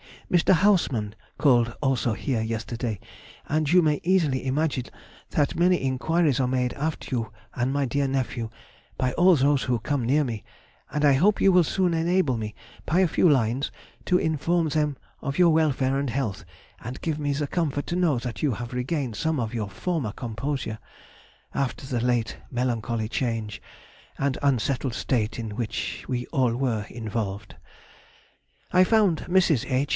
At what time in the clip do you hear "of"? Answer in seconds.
15.21-15.37, 19.39-19.53